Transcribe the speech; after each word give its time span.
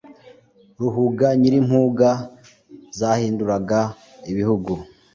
Ruhuga 0.79 1.27
nyiri 1.39 1.57
impuga 1.61 2.09
Zahinduraga 2.99 3.81
ibihugu, 4.31 4.71